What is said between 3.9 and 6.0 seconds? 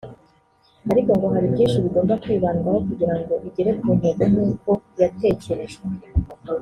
ntego nk’uko yatekerejwe